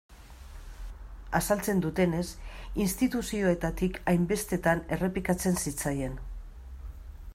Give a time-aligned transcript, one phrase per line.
[1.39, 2.23] Azaltzen dutenez,
[2.85, 6.17] instituzioetatik hainbestetan errepikatzen zitzaien.